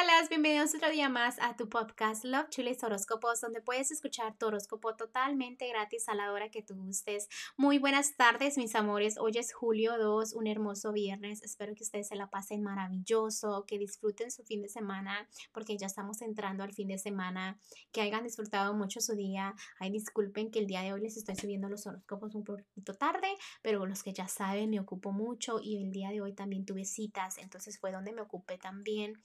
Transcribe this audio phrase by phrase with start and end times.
[0.00, 4.46] Hola, bienvenidos otro día más a tu podcast Love Chulis Horóscopos, donde puedes escuchar tu
[4.46, 7.28] horóscopo totalmente gratis a la hora que tú gustes.
[7.56, 9.18] Muy buenas tardes, mis amores.
[9.18, 11.42] Hoy es julio 2, un hermoso viernes.
[11.42, 15.88] Espero que ustedes se la pasen maravilloso, que disfruten su fin de semana, porque ya
[15.88, 17.58] estamos entrando al fin de semana.
[17.90, 19.56] Que hayan disfrutado mucho su día.
[19.80, 23.28] Ay, disculpen que el día de hoy les estoy subiendo los horóscopos un poquito tarde,
[23.62, 26.84] pero los que ya saben, me ocupo mucho y el día de hoy también tuve
[26.84, 29.20] citas, entonces fue donde me ocupé también.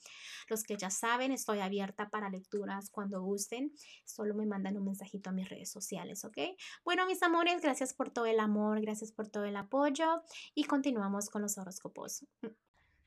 [0.66, 3.74] Que ya saben, estoy abierta para lecturas cuando gusten.
[4.06, 6.38] Solo me mandan un mensajito a mis redes sociales, ¿ok?
[6.84, 10.24] Bueno, mis amores, gracias por todo el amor, gracias por todo el apoyo
[10.54, 12.26] y continuamos con los horóscopos.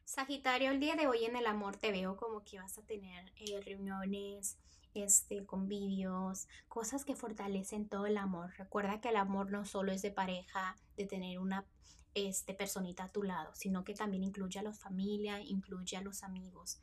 [0.07, 3.33] Sagitario, el día de hoy en el amor te veo como que vas a tener
[3.39, 4.57] eh, reuniones,
[4.95, 8.53] este, convivios, cosas que fortalecen todo el amor.
[8.57, 11.67] Recuerda que el amor no solo es de pareja, de tener una
[12.15, 16.23] este, personita a tu lado, sino que también incluye a la familia, incluye a los
[16.23, 16.79] amigos.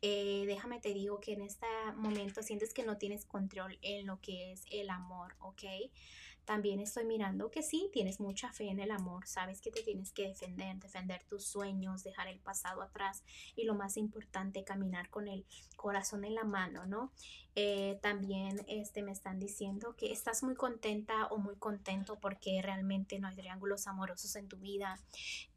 [0.00, 1.66] Eh, déjame te digo que en este
[1.96, 5.64] momento sientes que no tienes control en lo que es el amor, ¿ok?
[6.48, 10.12] También estoy mirando que sí, tienes mucha fe en el amor, sabes que te tienes
[10.12, 13.22] que defender, defender tus sueños, dejar el pasado atrás
[13.54, 15.44] y lo más importante, caminar con el
[15.76, 17.12] corazón en la mano, ¿no?
[17.60, 23.18] Eh, también este, me están diciendo que estás muy contenta o muy contento porque realmente
[23.18, 25.00] no hay triángulos amorosos en tu vida,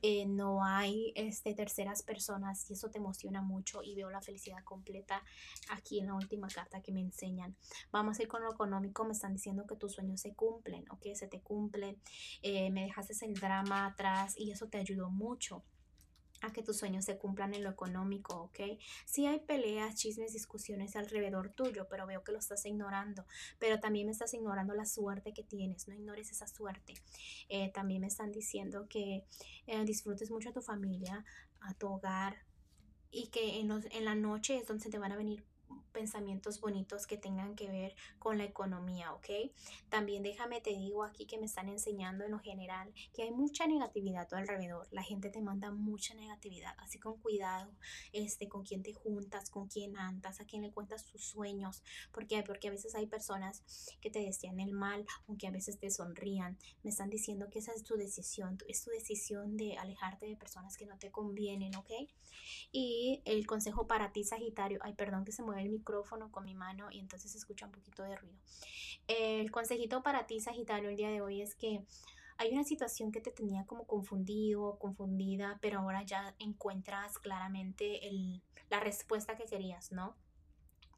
[0.01, 4.63] eh, no hay este, terceras personas y eso te emociona mucho y veo la felicidad
[4.63, 5.23] completa
[5.69, 7.55] aquí en la última carta que me enseñan.
[7.91, 11.07] Vamos a ir con lo económico, me están diciendo que tus sueños se cumplen ¿ok?
[11.13, 11.97] Se te cumple,
[12.41, 15.63] eh, me dejaste el drama atrás y eso te ayudó mucho
[16.41, 18.59] a que tus sueños se cumplan en lo económico, ¿ok?
[19.05, 23.25] Sí hay peleas, chismes, discusiones alrededor tuyo, pero veo que lo estás ignorando,
[23.59, 26.95] pero también me estás ignorando la suerte que tienes, no ignores esa suerte.
[27.47, 29.23] Eh, también me están diciendo que
[29.67, 31.23] eh, disfrutes mucho a tu familia,
[31.61, 32.43] a tu hogar
[33.11, 35.43] y que en, en la noche es donde te van a venir
[35.91, 39.27] pensamientos bonitos que tengan que ver con la economía, ¿ok?
[39.89, 43.67] También déjame te digo aquí que me están enseñando en lo general que hay mucha
[43.67, 44.87] negatividad a tu alrededor.
[44.91, 47.71] La gente te manda mucha negatividad, así con cuidado,
[48.13, 51.83] este, con quién te juntas, con quién andas, a quién le cuentas tus sueños.
[52.11, 52.43] ¿Por qué?
[52.43, 53.63] Porque a veces hay personas
[54.01, 56.57] que te desean el mal, aunque a veces te sonrían.
[56.83, 60.77] Me están diciendo que esa es tu decisión, es tu decisión de alejarte de personas
[60.77, 61.91] que no te convienen, ¿ok?
[62.71, 66.55] Y el consejo para ti, Sagitario, ay, perdón que se mueve el micrófono con mi
[66.55, 68.37] mano y entonces se escucha un poquito de ruido.
[69.07, 71.85] El consejito para ti, Sagitario, el día de hoy es que
[72.37, 78.01] hay una situación que te tenía como confundido, confundida, pero ahora ya encuentras claramente
[78.69, 80.15] la respuesta que querías, ¿no?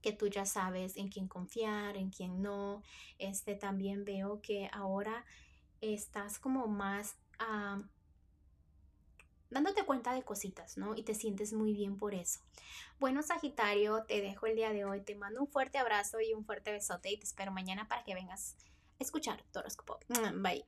[0.04, 2.84] que tú ya sabes en quién confiar, en quién no.
[3.18, 5.26] Este también veo que ahora
[5.80, 7.82] estás como más ah,
[9.54, 10.96] dándote cuenta de cositas, ¿no?
[10.96, 12.40] Y te sientes muy bien por eso.
[13.00, 15.02] Bueno, Sagitario, te dejo el día de hoy.
[15.02, 18.14] Te mando un fuerte abrazo y un fuerte besote y te espero mañana para que
[18.14, 18.56] vengas
[19.00, 19.60] a escuchar tu
[20.42, 20.66] Bye.